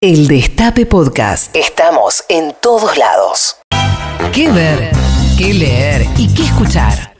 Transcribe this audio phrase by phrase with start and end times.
[0.00, 1.56] El Destape Podcast.
[1.56, 3.56] Estamos en todos lados.
[4.32, 4.92] ¿Qué ver?
[5.36, 6.06] ¿Qué leer?
[6.16, 7.14] ¿Y qué escuchar?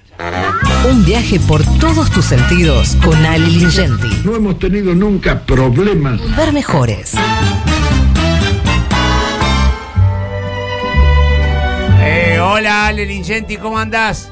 [0.88, 4.06] Un viaje por todos tus sentidos con Ali Lingenti.
[4.24, 6.20] No hemos tenido nunca problemas.
[6.36, 7.14] Ver mejores.
[12.00, 14.30] Eh, hola Ale Lingenti, ¿cómo andás?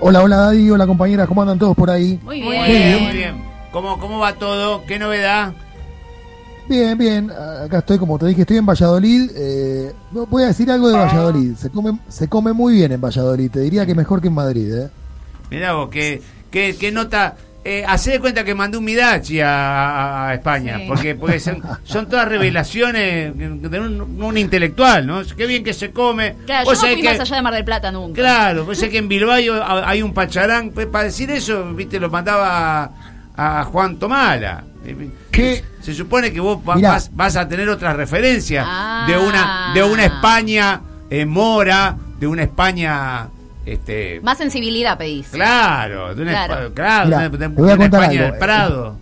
[0.00, 2.20] Hola, hola Daddy, hola compañera, ¿cómo andan todos por ahí?
[2.22, 2.66] Muy Muy bien.
[2.66, 3.44] bien, muy bien.
[3.72, 4.84] ¿Cómo, ¿Cómo va todo?
[4.84, 5.54] ¿Qué novedad?
[6.68, 9.30] Bien, bien, acá estoy, como te dije, estoy en Valladolid.
[9.34, 11.54] Eh, no, voy a decir algo de Valladolid.
[11.56, 14.72] Se come, se come muy bien en Valladolid, te diría que mejor que en Madrid,
[14.74, 14.88] ¿eh?
[15.50, 17.36] Mirá vos, ¿qué, qué, qué nota?
[17.64, 20.84] Eh, hacé de cuenta que mandé un Midachi a, a- a España, Sí.
[20.88, 25.22] porque, porque son, son todas revelaciones de un, un intelectual, ¿no?
[25.36, 26.36] Qué bien que se come.
[26.46, 28.14] Claro, yo Vos no sabés fui que- más allá de Mar del Plata nunca.
[28.20, 29.34] Claro, pues es que en Bilbao
[29.84, 30.70] hay un pacharán.
[30.70, 32.92] Pues, Para decir eso, viste, lo mandaba
[33.38, 34.64] a, Juan Tomala.
[35.30, 35.64] ¿Qué?
[35.80, 39.04] Se supone que vos vas, vas a tener otras referencias Ah.
[39.08, 43.28] de una de una España eh, mora, de una España
[43.66, 45.28] este Más sensibilidad pedís.
[45.28, 46.54] claro, de una Claro.
[46.70, 48.30] Espa- claro, Mirá, de, de- te voy a de contar España algo.
[48.32, 48.96] del Prado.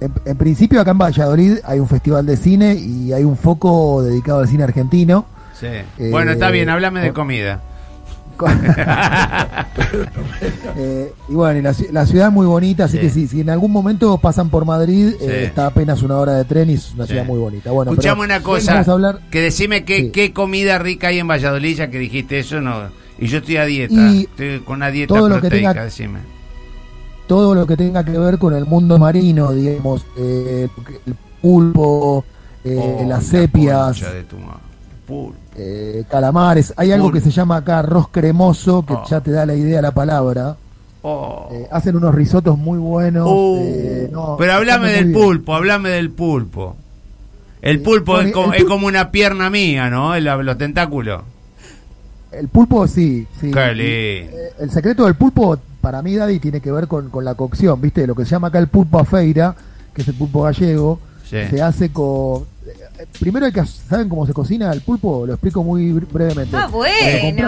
[0.00, 4.02] En, en principio, acá en Valladolid hay un festival de cine y hay un foco
[4.02, 5.26] dedicado al cine argentino.
[5.58, 5.66] Sí.
[5.68, 7.60] Eh, bueno, está bien, hablame de comida.
[10.76, 13.02] Eh, y bueno, y la, ci- la ciudad es muy bonita, así Sí.
[13.02, 15.24] que si, si en algún momento pasan por Madrid, Sí.
[15.26, 17.10] eh, está apenas una hora de tren y es una Sí.
[17.12, 17.70] ciudad muy bonita.
[17.70, 19.20] Bueno, Escuchame una cosa, a hablar.
[19.30, 22.88] que decime qué, comida rica hay en Valladolid, ya que dijiste eso, no.
[23.18, 25.84] Y yo estoy a dieta, Y estoy con una dieta todo lo que proteica, tenga-
[25.84, 26.18] decime.
[27.26, 30.68] todo lo que tenga que ver con el mundo marino, digamos, eh,
[31.06, 32.24] el pulpo,
[32.64, 34.36] Oh, las la sepias, de tu
[35.56, 36.72] eh, calamares.
[36.76, 39.04] Hay algo que se llama acá arroz cremoso, que Oh.
[39.08, 40.56] ya te da la idea la palabra.
[41.02, 41.48] Oh.
[41.52, 43.26] Eh, hacen unos risotos muy buenos.
[43.28, 46.76] Uh, eh, no, pero hablame del pulpo, hablame del pulpo.
[47.60, 50.14] El Sí, pulpo es, como, el es como una pierna mía, ¿no?
[50.14, 51.22] El- los tentáculos.
[52.32, 53.50] El pulpo sí, sí.
[53.54, 57.80] Eh, el secreto del pulpo, para mí, Daddy, tiene que ver con, con la cocción,
[57.80, 58.06] ¿viste?
[58.06, 59.54] Lo que se llama acá el pulpo a feira,
[59.92, 61.38] que es el pulpo gallego, Sí.
[61.50, 62.44] se hace con...
[63.20, 63.64] Primero hay que...
[63.66, 65.26] ¿Saben cómo se cocina el pulpo?
[65.26, 66.56] Lo explico muy bre- brevemente.
[66.56, 66.94] Ah, bueno,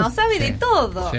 [0.01, 1.11] compras- sabe de todo.
[1.11, 1.19] Sí.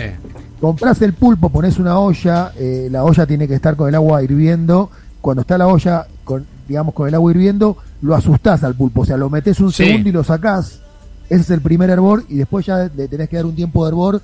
[0.60, 4.24] Compras el pulpo, pones una olla, eh, la olla tiene que estar con el agua
[4.24, 4.90] hirviendo.
[5.22, 9.02] Cuando está la olla, con, digamos, con el agua hirviendo, lo asustás al pulpo.
[9.02, 9.86] O sea, lo metes un Sí.
[9.86, 10.80] segundo y lo sacás.
[11.30, 13.90] Ese es el primer hervor y después ya le tenés que dar un tiempo de
[13.90, 14.22] hervor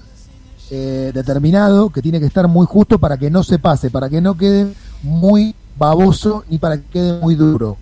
[0.70, 4.22] eh, determinado que tiene que estar muy justo para que no se pase, para que
[4.22, 4.68] no quede
[5.04, 7.76] muy baboso ni para que quede muy duro.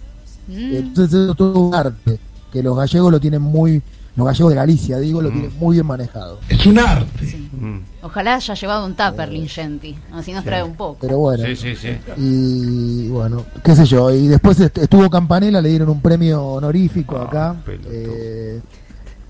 [0.50, 0.76] Mm.
[0.76, 2.20] Entonces es todo un arte
[2.52, 3.82] que los gallegos lo tienen muy,
[4.16, 5.34] los gallegos de Galicia, digo, lo Mm.
[5.34, 6.40] tienen muy bien manejado.
[6.50, 7.38] Es un arte.
[7.52, 7.78] Mm.
[8.02, 9.96] Ojalá haya llevado un tupper, Lingenti.
[10.14, 10.98] Así nos trae un poco.
[11.02, 11.46] Pero bueno.
[11.46, 11.90] Sí, sí, sí.
[12.18, 14.10] Y bueno, qué sé yo.
[14.12, 17.56] Y después est- estuvo Campanella, le dieron un premio honorífico Ah, acá.
[17.92, 18.60] Eh,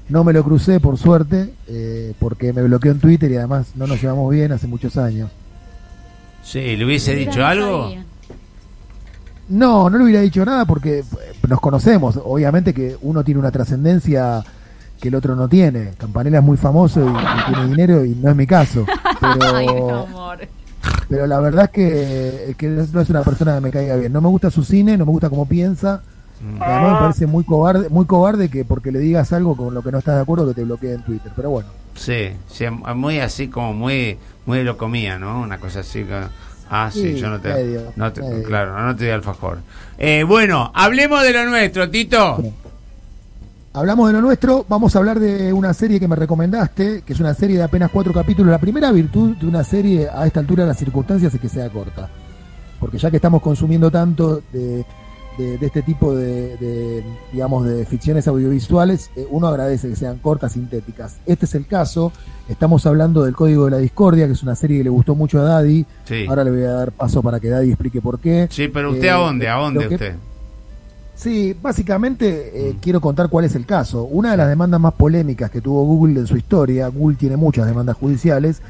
[0.07, 3.85] no me lo crucé, por suerte, eh, porque me bloqueó en Twitter y además no
[3.85, 5.29] nos llevamos bien hace muchos años.
[6.43, 7.83] Sí, ¿le hubiese dicho no algo?
[7.83, 8.05] sabía.
[9.49, 11.03] No, no le hubiera dicho nada porque eh,
[11.47, 12.19] nos conocemos.
[12.23, 14.43] Obviamente que uno tiene una trascendencia
[15.01, 15.91] que el otro no tiene.
[15.97, 18.85] Campanella es muy famoso y, y tiene dinero y no es mi caso.
[19.21, 20.39] Ay, Pero, amor.
[21.09, 24.13] pero la verdad es que, que no es una persona que me caiga bien.
[24.13, 26.01] No me gusta su cine, no me gusta cómo piensa.
[26.41, 26.57] Mm.
[26.57, 29.81] Y Además me parece muy cobarde, muy cobarde que porque le digas algo con lo
[29.81, 31.31] que no estás de acuerdo que te bloquee en Twitter.
[31.35, 32.63] Pero bueno, Sí, sí,
[32.95, 35.41] muy así como muy muy de lo comía, ¿no?
[35.41, 36.21] Una cosa así que
[36.69, 39.59] Ah, sí, Sí, yo no te, medio, no te- claro, no te doy alfajor.
[39.97, 42.41] Eh, bueno, hablemos de lo nuestro, Tito.
[43.73, 44.65] hablamos de lo nuestro.
[44.69, 47.89] Vamos a hablar de una serie que me recomendaste, que es una serie de apenas
[47.91, 48.51] cuatro capítulos.
[48.51, 51.69] La primera virtud de una serie a esta altura de las circunstancias es que sea
[51.69, 52.09] corta.
[52.79, 54.85] Porque ya que estamos consumiendo tanto de,
[55.39, 60.17] de- de este tipo de, de, digamos, de ficciones audiovisuales, eh, uno agradece que sean
[60.17, 61.17] cortas, sintéticas.
[61.25, 62.11] Este es el caso.
[62.49, 65.39] Estamos hablando del Código de la Discordia, que es una serie que le gustó mucho
[65.39, 65.85] a Daddy.
[66.03, 66.25] Sí.
[66.27, 68.47] Ahora le voy a dar paso para que Daddy explique por qué.
[68.51, 70.15] Sí, pero usted Eh, a dónde, a dónde que- usted.
[71.15, 72.77] Sí, básicamente eh, Mm.
[72.79, 74.03] quiero contar cuál es el caso.
[74.05, 77.65] Una de las demandas más polémicas que tuvo Google en su historia, Google tiene muchas
[77.65, 78.61] demandas judiciales,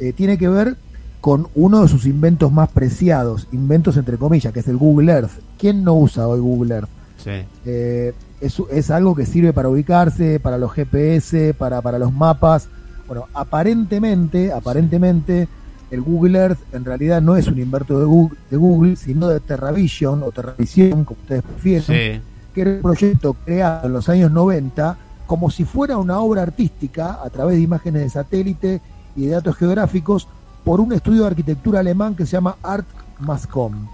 [0.00, 0.76] eh, tiene que ver
[1.22, 5.30] con uno de sus inventos más preciados, inventos entre comillas, que es el Google Earth.
[5.56, 6.88] ¿Quién no usa hoy Google Earth?
[7.16, 7.30] Sí.
[7.64, 12.68] Eh, es, es algo que sirve para ubicarse, para los GPS, para, para los mapas.
[13.06, 15.46] Bueno, aparentemente, aparentemente,
[15.92, 19.38] el Google Earth en realidad no es un invento de Google, de Google sino de
[19.38, 22.20] TerraVision o TerraVision, como ustedes prefieren, Sí.
[22.52, 24.96] que era un proyecto creado en los años 90
[25.28, 28.80] como si fuera una obra artística a través de imágenes de satélite
[29.14, 30.26] y de datos geográficos
[30.64, 32.86] por un estudio de arquitectura alemán que se llama Art
[33.18, 33.86] Mascom,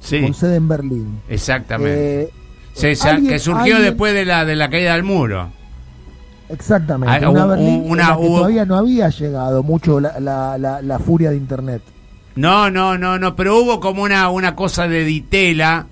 [0.00, 1.20] Sí, con sede en Berlín.
[1.28, 2.22] exactamente.
[2.24, 2.30] Eh,
[2.74, 5.48] se- se- Alguien- que surgió alguien- después de la, de la caída del muro.
[6.48, 9.98] Exactamente, Ah, una un- Berlín una- en la que hubo- todavía no había llegado mucho
[10.00, 11.82] la, la, la, la furia de Internet.
[12.36, 15.86] No, no, no, no, pero hubo como una, una cosa de ditela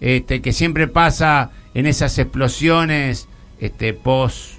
[0.00, 3.28] este, que siempre pasa en esas explosiones
[3.60, 4.56] este, post,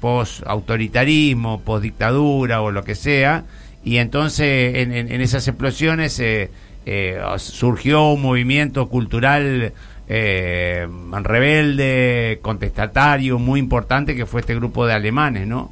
[0.00, 3.44] post autoritarismo, post dictadura o lo que sea,
[3.86, 6.50] y entonces en, en- en esas explosiones eh,
[6.86, 9.72] eh, surgió un movimiento cultural
[10.08, 10.88] eh,
[11.22, 15.70] rebelde, contestatario, muy importante, que fue este grupo de alemanes, ¿no?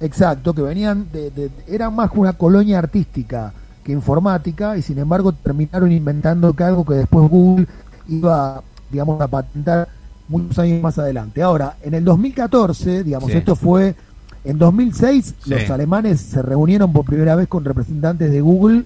[0.00, 5.32] Exacto, que venían de, de- era más una colonia artística que informática y sin embargo
[5.32, 7.66] terminaron inventando que algo que después Google
[8.08, 9.88] iba, digamos, a patentar
[10.28, 11.42] muchos años más adelante.
[11.42, 13.38] Ahora, en el 2014, digamos, Sí.
[13.38, 13.94] esto fue
[14.44, 15.50] en 2006, Sí.
[15.50, 18.84] los alemanes se reunieron por primera vez con representantes de Google.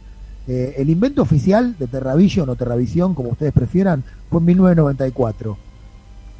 [0.48, 5.56] Eh, el invento oficial de Terravision o Terravisión, como ustedes prefieran, fue en 1994.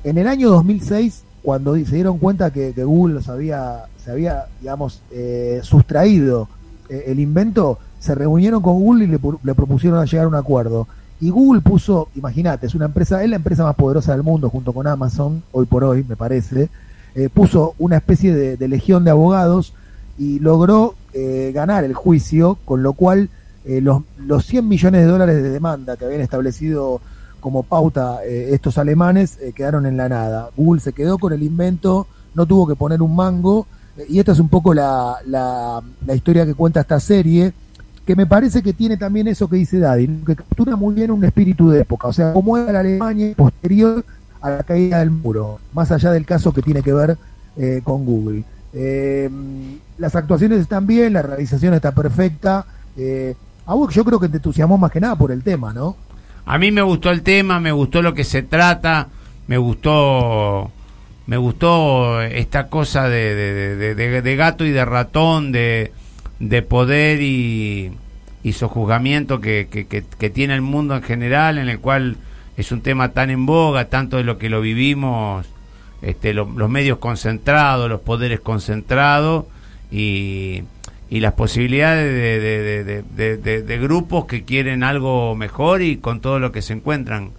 [0.04, 4.46] En el año 2006, cuando se dieron cuenta que, que Google los había, se había,
[4.60, 6.48] digamos, eh, sustraído
[6.88, 10.34] eh, el invento, se reunieron con Google y le, le propusieron a llegar a un
[10.34, 10.88] acuerdo.
[11.20, 14.72] Y Google puso, imagínate, es una empresa, es la empresa más poderosa del mundo junto
[14.72, 16.68] con Amazon, hoy por hoy, me parece,
[17.14, 19.74] eh, puso una especie de, legión de abogados
[20.18, 23.28] y logró eh, ganar el juicio, con lo cual
[23.64, 27.00] eh, los, los 100 millones de dólares de demanda que habían establecido
[27.42, 30.48] como pauta eh, estos alemanes eh, quedaron en la nada.
[30.56, 33.66] Google se quedó con el invento, no tuvo que poner un mango,
[33.98, 37.52] eh, y esta es un poco la, la, la historia que cuenta esta serie,
[38.06, 41.24] que me parece que tiene también eso que dice Daddy, que captura muy bien un
[41.24, 44.04] espíritu de época, o sea, cómo era la Alemania posterior
[44.42, 47.16] a la caída del muro, más allá del caso que tiene que ver
[47.56, 48.44] eh, con Google.
[48.74, 49.30] Eh,
[49.98, 52.66] las actuaciones están bien, la realización está perfecta.
[52.96, 53.34] Eh,
[53.66, 55.96] a vos yo creo que te entusiasmó más que nada por el tema, ¿no?
[56.44, 59.08] A mí me gustó el tema, me gustó lo que se trata,
[59.46, 60.70] me gustó
[61.26, 63.34] me gustó esta cosa de,
[63.94, 65.92] de, gato y de ratón, de,
[66.40, 67.92] de poder y,
[68.42, 72.16] y sojuzgamiento que, que, que- que tiene el mundo en general, en el cual
[72.56, 75.46] es un tema tan en boga, tanto de lo que lo vivimos,
[76.02, 79.44] este, lo- los medios concentrados, los poderes concentrados
[79.90, 80.62] y,
[81.10, 85.96] y las posibilidades de, de- de- de- de- de grupos que quieren algo mejor y
[85.98, 87.30] con todo lo que se encuentran.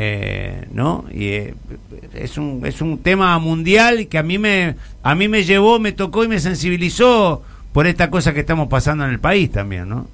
[0.00, 1.06] eh, ¿no?
[1.12, 1.54] Y eh,
[2.14, 5.90] es un es un tema mundial que a mí me a mí me llevó, me
[5.90, 7.42] tocó y me sensibilizó
[7.72, 10.06] por esta cosa que estamos pasando en el país también, ¿no?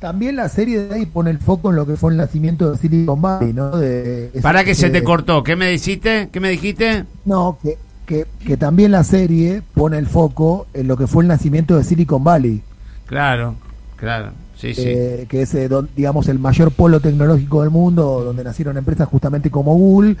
[0.00, 2.78] También la serie de ahí pone el foco en lo que fue el nacimiento de
[2.78, 3.76] Silicon Valley, ¿no?
[3.76, 6.30] De, Para que se te cortó, ¿qué me dijiste?
[6.32, 7.04] ¿Qué me dijiste?
[7.26, 7.76] No, que,
[8.06, 11.84] que, que también la serie pone el foco en lo que fue el nacimiento de
[11.84, 12.62] Silicon Valley,
[13.06, 13.56] Claro,
[13.96, 14.82] claro, sí, sí.
[14.86, 19.06] eh, que es, eh, don- digamos, el mayor polo tecnológico del mundo, donde nacieron empresas
[19.08, 20.16] justamente como Google.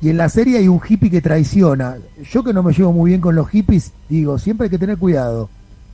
[0.00, 1.96] Y en la serie hay un hippie que traiciona.
[2.32, 4.98] Yo que no me llevo muy bien con los hippies, digo, siempre hay que tener
[4.98, 5.48] cuidado.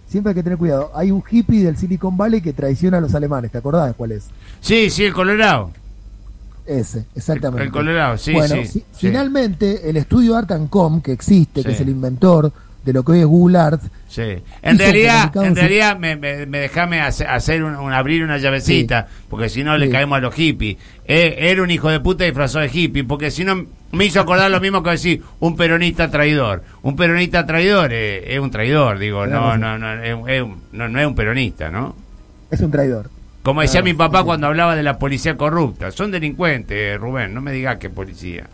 [0.08, 0.90] Siempre hay que tener cuidado.
[0.94, 3.50] Hay un hippie del Silicon Valley que traiciona a los alemanes.
[3.52, 4.28] ¿Te acordás cuál es?
[4.60, 5.70] Sí, sí, el Colorado.
[6.66, 7.62] Ese, exactamente.
[7.62, 8.84] El- el Colorado, sí, bueno, sí, sí.
[8.92, 12.52] finalmente, el estudio Artancom, que existe, que es el inventor
[12.84, 14.22] de lo que hoy es Google Earth, Sí.
[14.62, 19.06] En realidad, en realidad me, me, me dejame hace- hacer un, un- abrir una llavecita,
[19.28, 20.78] porque si no le caemos a los hippies.
[21.06, 24.50] Eh, era un hijo de puta disfrazado de hippie, porque si no me hizo acordar
[24.50, 26.62] lo mismo que decir un peronista traidor.
[26.82, 29.92] Un peronista traidor eh, es un traidor, digo, no, no, no,
[30.28, 31.94] es, no, no es un peronista, ¿no?
[32.50, 33.10] es un traidor.
[33.42, 37.52] Como decía mi papá cuando hablaba de la policía corrupta, son delincuentes, Rubén, no me
[37.52, 38.46] digas que policía.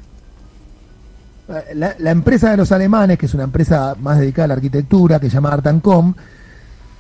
[1.48, 4.54] Eh, La, la empresa de los alemanes, que es una empresa más dedicada a la
[4.54, 6.14] arquitectura, que se llama Artancom,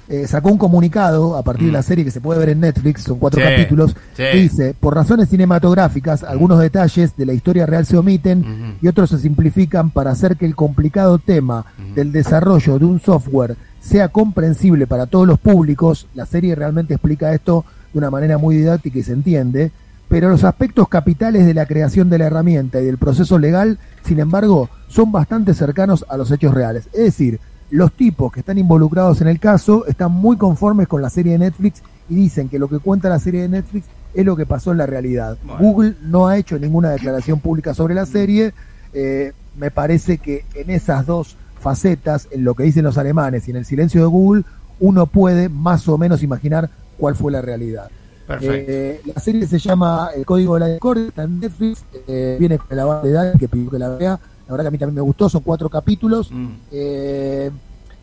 [0.08, 1.84] eh, sacó un comunicado a partir de la Mm.
[1.84, 3.96] serie que se puede ver en Netflix, son cuatro Sí, capítulos, sí.
[4.16, 8.78] que dice, por razones cinematográficas, algunos detalles de la historia real se omiten Ujú.
[8.82, 13.56] y otros se simplifican para hacer que el complicado tema del desarrollo de un software
[13.80, 16.06] sea comprensible para todos los públicos.
[16.14, 19.72] La serie realmente explica esto de una manera muy didáctica y se entiende,
[20.08, 24.20] pero los aspectos capitales de la creación de la herramienta y del proceso legal, sin
[24.20, 26.84] embargo, son bastante cercanos a los hechos reales.
[26.92, 27.40] Es decir,
[27.74, 31.38] los tipos que están involucrados en el caso están muy conformes con la serie de
[31.38, 34.70] Netflix y dicen que lo que cuenta la serie de Netflix es lo que pasó
[34.70, 35.36] en la realidad.
[35.42, 35.60] Bueno.
[35.60, 38.54] Google no ha hecho ninguna declaración pública sobre la serie.
[38.92, 43.50] Eh, me parece que en esas dos facetas, en lo que dicen los alemanes y
[43.50, 44.44] en el silencio de Google,
[44.78, 47.90] uno puede más o menos imaginar cuál fue la realidad.
[48.28, 48.70] Perfecto.
[48.70, 52.56] Eh, la serie se llama El Código de la Discordia, está en Netflix, eh, viene
[52.56, 54.20] con la base de Dani, que pidió que la vea.
[54.46, 56.30] La verdad que a mí también me gustó, son cuatro capítulos.
[56.30, 56.46] Mm.
[56.72, 57.50] Eh,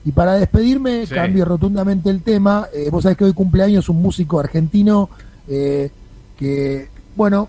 [0.03, 1.13] y para despedirme, Sí.
[1.13, 2.67] cambio rotundamente el tema.
[2.73, 5.09] Eh, vos sabés que hoy cumpleaños un músico argentino
[5.47, 5.91] eh,
[6.37, 7.47] que, bueno,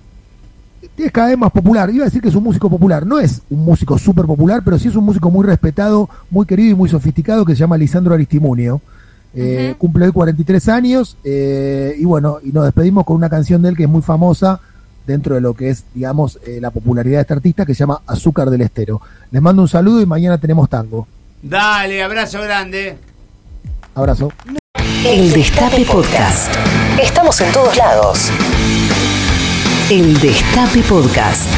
[0.96, 1.88] es cada vez más popular.
[1.90, 3.06] Iba a decir que es un músico popular.
[3.06, 6.72] No es un músico súper popular, pero sí es un músico muy respetado, muy querido
[6.72, 8.80] y muy sofisticado que se llama Lisandro Aristimunio.
[9.34, 9.78] Eh, Ujú.
[9.78, 13.76] Cumple hoy 43 años eh, y bueno, y nos despedimos con una canción de él
[13.76, 14.60] que es muy famosa
[15.06, 18.02] dentro de lo que es, digamos, eh, la popularidad de este artista que se llama
[18.06, 19.00] Azúcar del Estero.
[19.30, 21.06] Les mando un saludo y mañana tenemos tango.
[21.42, 22.96] Dale, abrazo grande.
[23.94, 24.32] Abrazo.
[25.04, 26.54] El Destape Podcast.
[27.02, 28.30] Estamos en todos lados.
[29.90, 31.48] El Destape Podcast.